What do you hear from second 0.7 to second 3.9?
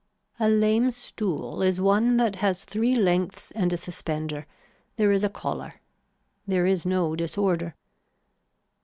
stool is one that has three lengths and a